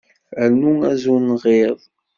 [0.51, 1.79] Rnu azunɣid.